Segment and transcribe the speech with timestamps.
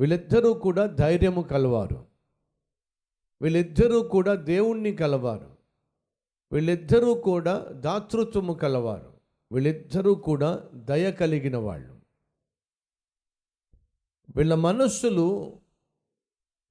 [0.00, 2.06] వీళ్ళిద్దరూ కూడా ధైర్యము కలవారు.
[3.42, 5.58] వీళ్ళిద్దరూ కూడా దేవుణ్ణి కలవారు.
[6.52, 9.20] వీళ్ళిద్దరూ కూడా దాతృత్వము కలవారు.
[9.52, 12.00] వీళ్ళిద్దరూ కూడా దయ కలిగిన వాళ్ళు.
[14.36, 15.60] వీళ్ళ మనస్సులు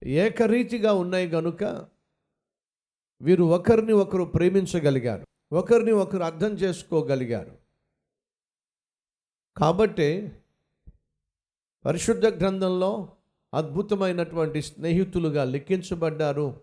[0.03, 1.87] ఏకరీతిగా ఉన్నాయి కనుక
[3.21, 5.55] వీరు ఒకరిని ఒకరు ప్రేమించగలిగారు.
[5.55, 7.57] ఒకరిని ఒకరు అర్థం చేసుకోగలిగారు.
[9.57, 10.31] కాబట్టి
[11.85, 13.15] పరిశుద్ధ గ్రంథంలో
[13.53, 16.61] అద్భుతమైనటువంటి స్నేహితులుగా లిఖించబడ్డారు.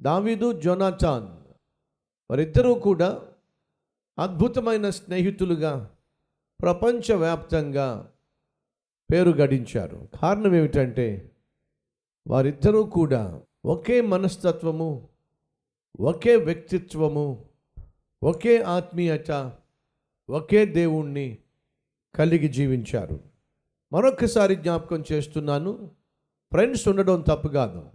[0.00, 1.26] దావీదు జొనాథాన్
[2.30, 3.22] వారిద్దరూ కూడా
[4.18, 5.90] అద్భుతమైన స్నేహితులుగా
[6.62, 8.12] ప్రపంచవ్యాప్తంగా
[9.12, 10.08] పేరు గడించారు.
[10.22, 11.30] కారణం ఏమిటంటే
[12.28, 15.08] వారిద్దరూ కూడా ఒకే మనస్తత్వము
[16.00, 17.44] ఒకే వ్యక్తిత్వము
[18.22, 19.52] ఒకే ఆత్మీయత
[20.30, 21.38] ఒకే దేవుణ్ణి
[22.14, 23.20] కలిగి జీవించారు.
[23.92, 25.97] మరొకసారి జ్ఞాపకం చేస్తున్నాను
[26.52, 27.90] ఫ్రెండ్స్ ఉండడం తప్పు కాదు.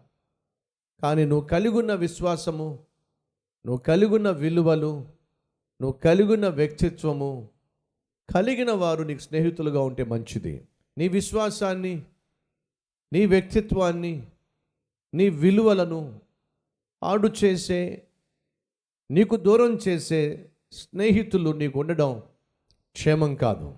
[1.01, 2.79] కానీ నువ్వు కలిగున్న విశ్వాసము
[3.65, 5.07] నువ్వు కలిగున్న విలువలు
[5.81, 7.49] నువ్వు కలిగిన వ్యక్తిత్వము
[8.35, 10.67] కలిగిన వారు నీకు స్నేహితులుగా ఉంటే మంచిది.
[10.97, 12.03] నీ విశ్వాసాన్ని
[13.13, 14.27] నీ వ్యక్తిత్వాన్ని
[15.13, 16.19] నీ విలువలను
[17.03, 18.03] ఆడు చేసే
[19.11, 22.23] నీకు దూరం చేసే స్నేహితులు నీకు ఉండడం
[22.93, 23.75] క్షేమం కాదు.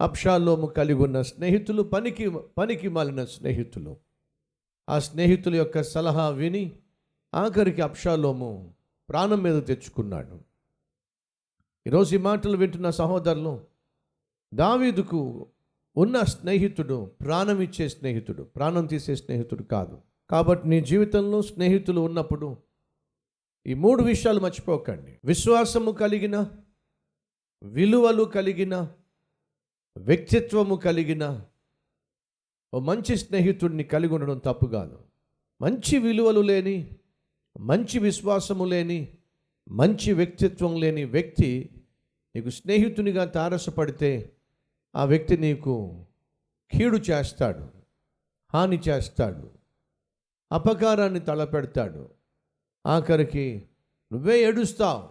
[0.00, 3.96] అప్షాలోము కలిగి ఉన్న స్నేహితులు పనికి పనికి మాలిన స్నేహితులు.
[4.88, 6.78] ఆ స్నేహితుల యొక్క సలహా విని
[7.34, 8.74] ఆఖరికి అప్షాలోము
[9.08, 10.40] ప్రాణం మీద తెచ్చుకున్నాడు.
[11.86, 13.60] ఈరోజు ఈ మాటలు వింటున్న సహోదరులు
[14.54, 15.46] దావీదుకు
[15.96, 20.00] ఉన్న స్నేహితుడు ప్రాణం ఇచ్చే స్నేహితుడు ప్రాణం తీసే స్నేహితుడు కాదు.
[20.30, 22.56] కాబట్టి నీ జీవితంలో స్నేహితులు ఉన్నప్పుడు
[23.66, 25.18] ఈ మూడు విషయాలు మర్చిపోకండి.
[25.24, 26.46] విశ్వాసము కలిగిన
[27.62, 28.88] విలువలు కలిగిన
[29.96, 31.44] వ్యక్తిత్వము కలిగిన
[32.74, 34.98] ఓ మంచి స్నేహితుడిని కలిగి ఉండడం తప్పు కాదు.
[35.62, 36.96] మంచి విలువలు లేని
[37.60, 39.18] మంచి విశ్వాసము లేని
[39.68, 41.70] మంచి వ్యక్తిత్వం లేని వ్యక్తి
[42.36, 44.32] నీకు స్నేహితునిగా తారసపడితే
[44.96, 46.04] ఆ వ్యక్తి నీకు
[46.70, 47.68] కీడు చేస్తాడు
[48.54, 49.50] హాని చేస్తాడు
[50.52, 52.10] అపకారాన్ని తలపెడతాడు.
[52.86, 53.68] ఆఖరికి
[54.12, 55.08] నువ్వే ఏడుస్తావు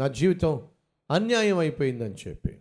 [0.00, 0.68] నా జీవితం
[1.10, 2.60] అన్యాయం అయిపోయిందని చెప్పి.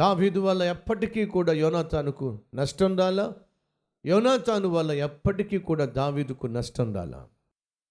[0.00, 3.32] దావీదు వల్ల ఎప్పటికీ కూడా యోనాతానుకు నష్టం రాలా?
[4.06, 7.26] యోనాతాను వల్ల ఎప్పటికీ కూడా దావీదుకు నష్టం రాలా?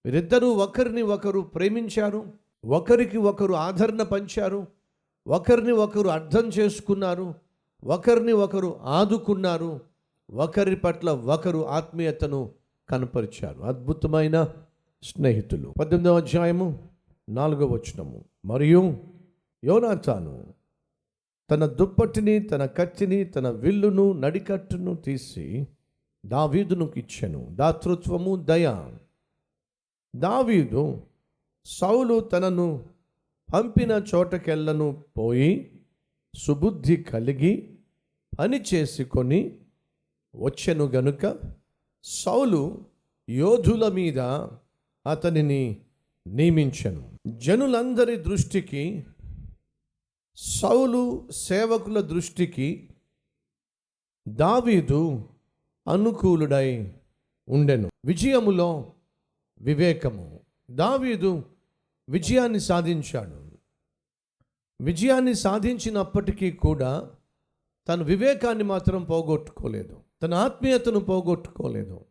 [0.06, 2.32] వీరిద్దరూ ఒకరిని ఒకరు ప్రేమించారు
[2.66, 4.66] ఒకరికి ఒకరు ఆదరణ పంచారు
[5.26, 7.34] ఒకరిని ఒకరు అర్థం చేసుకున్నారు
[7.84, 9.80] ఒకరిని ఒకరు ఆదుకున్నారు
[10.30, 12.50] ఒకరి పట్ల ఒకరు ఆత్మీయతను
[12.90, 13.60] కనపరిచారు.
[13.60, 14.48] అద్భుతమైన
[15.02, 15.74] స్నేహితులు.
[15.80, 16.88] పద్దెనిమిదవ అధ్యాయము
[17.28, 18.24] నాలుగవ వచనము.
[18.44, 18.98] మరియు
[19.64, 20.59] యోనాచాను
[21.50, 25.66] తన దుప్పటిని తన కత్తిని తన విల్లును నడికట్టును తీసి
[26.26, 27.48] దావీదునుకు ఇచ్చెను.
[27.50, 28.90] దాతృత్వము దయ.
[30.16, 31.02] దావీదు
[31.64, 32.84] సౌలు తనను
[33.54, 35.80] పంపిన చోటకెళ్ళను పోయి
[36.34, 37.78] సుబుద్ధి కలిగి
[38.38, 39.58] పని చేసుకొని
[40.36, 41.40] వచ్చెను గనుక
[42.04, 42.84] సౌలు
[43.30, 44.18] యోధుల మీద
[45.06, 45.76] అతనిని
[46.26, 47.10] నియమించను.
[47.28, 49.04] జనులందరి దృష్టికి
[50.42, 52.88] సౌలు సేవకుల దృష్టికి
[54.28, 55.28] దావీదు
[55.88, 56.92] అనుకూలుడై
[57.48, 57.90] ఉండెను.
[58.04, 58.92] విజయములో
[59.60, 60.40] వివేకము.
[60.70, 61.44] దావీదు
[62.08, 63.50] విజయాన్ని సాధించాడు.
[64.80, 67.10] విజయాన్ని సాధించినప్పటికీ కూడా
[67.88, 70.00] తన వివేకాన్ని మాత్రం పోగొట్టుకోలేదు.
[70.22, 72.04] తన ఆత్మీయతను పోగొట్టుకోలేదు.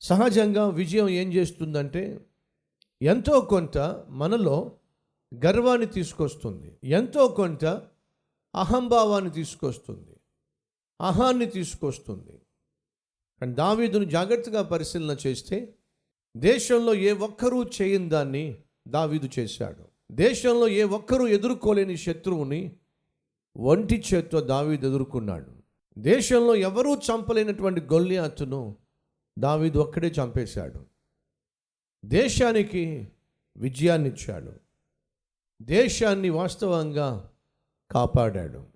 [0.00, 2.20] సహజంగా విజయం ఏం చేస్తుందంటే
[3.02, 4.72] ఎంతో కొంత మనలో
[5.34, 6.78] గర్వాన్ని తీసుకొస్తుంది.
[6.84, 7.64] ఎంతో కొంత
[8.54, 10.16] అహంభావాన్ని తీసుకొస్తుంది.
[11.00, 12.40] అహాన్ని తీసుకొస్తుంది.
[13.40, 15.74] కానీ దావీదును జాగ్రత్తగా పరిశీలన చేస్తే
[16.36, 19.84] దేశంలో ఏ ఒక్కరూ చేయని దాన్ని దావీదు చేశాడు.
[20.12, 22.76] దేశంలో ఏ ఒక్కరూ ఎదుర్కోలేని శత్రువుని
[23.56, 25.52] ఒంటి చేత్తో దావీదు ఎదుర్కొన్నాడు.
[25.98, 28.76] దేశంలో ఎవరూ చంపలేనటువంటి గొల్లియాతును
[29.38, 30.86] దావీదు ఒక్కడే చంపేశాడు.
[32.04, 33.08] దేశానికి
[33.56, 34.65] విజయాన్నిచ్చాడు.
[35.62, 37.30] దేశాన్ని వాస్తవంగా
[37.90, 38.66] కాపాడాడు.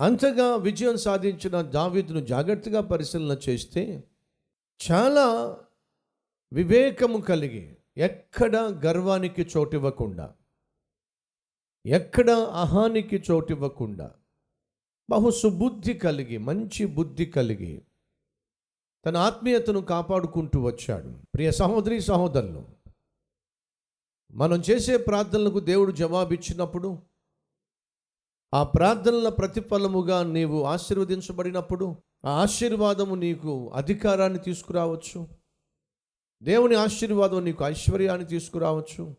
[0.00, 4.04] అంతగా విజయం సాధించిన దావీదును జాగ్రత్తగా పరిశీలన చేస్తే
[4.90, 5.56] చాలా
[6.52, 10.34] వివేకము కలిగి ఎక్కడ గర్వానికి చోటివ్వకుండా
[11.86, 14.10] ఎక్కడ అహానికి చోటివ్వకుండా
[15.10, 17.82] బహు సుబుద్ధి కలిగి మంచి బుద్ధి కలిగి
[19.06, 21.14] తన ఆత్మీయతను కాపాడుకుంటూ వచ్చాడు.
[21.34, 22.81] ప్రియ సహోదరి సహోదరులు
[24.34, 26.98] మనం చేసే ప్రార్థనలకు దేవుడు జవాబిచ్చినప్పుడు
[28.54, 35.28] ఆ ప్రార్థనల ప్రతిఫలముగా నీవు ఆశీర్వదించబడినప్పుడు ఆ ఆశీర్వాదము నీకు అధికారాన్ని తీసుకురావచ్చు.
[36.42, 39.16] దేవుని ఆశీర్వాదం నీకు ఐశ్వర్యాన్ని తీసుకురావచ్చు.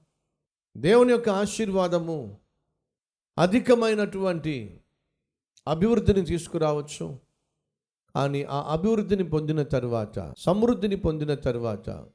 [0.77, 2.39] దేవుని యొక్క ఆశీర్వాదము
[3.37, 4.81] అధికమైనటువంటి
[5.67, 7.19] అభివృద్ధిని తీసుకురావచ్చు.
[8.15, 12.09] కానీ ఆ అభివృద్ధిని పొందిన తర్వాత సమృద్ధిని పొందిన తర్వాత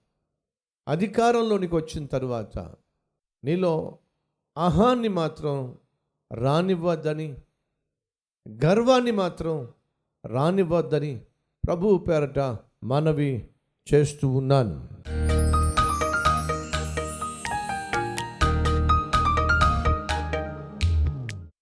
[0.89, 2.75] అధికారంలోనికి వచ్చిన తర్వాత
[3.45, 3.99] నీలో
[4.59, 5.79] అహాన్ని మాత్రం
[6.33, 7.37] రానివ్వద్దని
[8.65, 9.69] గర్వాన్ని మాత్రం
[10.27, 11.21] రానివ్వద్దని
[11.67, 13.49] ప్రభు పేరట మనవి
[13.95, 14.89] చేస్తూ ఉన్నాను.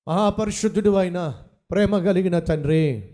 [0.08, 3.12] మహాపరిశుద్ధుడు అయిన ప్రేమ కలిగిన తండ్రి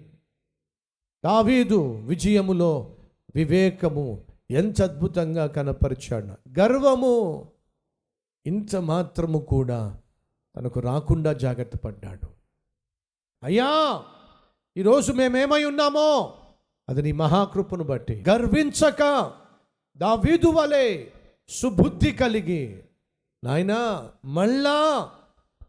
[1.24, 2.96] దావీదు విజయములో
[3.34, 6.60] వివేకము ఎంత అద్భుతంగా కనపరిచాడు.
[6.60, 7.48] గర్వము
[8.46, 9.98] ఇంత మాత్రము కూడా
[10.56, 12.28] తనకు రాకుండా జాగ్రత్త పడ్డాడు.
[13.42, 14.02] అయ్యా
[14.76, 16.34] ఈరోజు మేమేమై ఉన్నామో?
[16.88, 18.24] అది నీ మహాకృపను బట్టి.
[18.28, 19.32] గర్వించక
[19.96, 21.04] దావీదు వలె
[21.48, 22.82] సుబుద్ధి కలిగి.
[23.44, 25.08] నాయనా మళ్ళా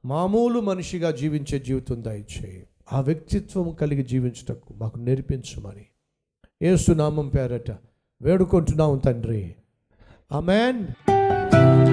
[0.06, 5.86] మామూలు మనిషిగా జీవించే జీవితం దయచేయి ఆ వ్యక్తిత్వం కలిగి జీవించటకు మాకు నేర్పించమని.
[6.62, 7.72] ఏసునామం పేరట
[8.22, 9.56] వేడుకుంటున్నాం తండ్రి.
[10.32, 10.88] ఆమెన్.